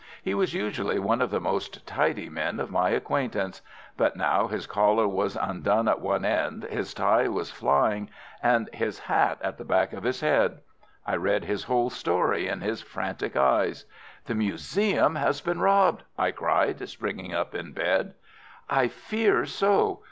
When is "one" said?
0.97-1.21, 6.01-6.25